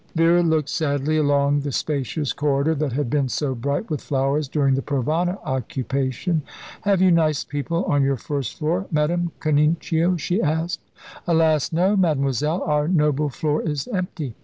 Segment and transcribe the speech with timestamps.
[0.15, 4.73] Vera looked sadly along the spacious corridor, that had been so bright with flowers during
[4.73, 6.41] the Provana occupation.
[6.81, 10.81] "Have you nice people on your first floor, Madame Canincio?" she asked.
[11.27, 12.63] "Alas, no, Mademoiselle.
[12.63, 14.33] Our noble floor is empty.